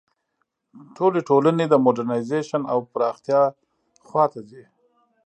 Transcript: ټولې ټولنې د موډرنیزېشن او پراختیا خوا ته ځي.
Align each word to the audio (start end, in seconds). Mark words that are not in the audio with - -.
ټولې 0.97 1.19
ټولنې 1.29 1.65
د 1.69 1.75
موډرنیزېشن 1.83 2.61
او 2.71 2.77
پراختیا 2.93 3.41
خوا 4.07 4.25
ته 4.33 4.39
ځي. 4.49 4.63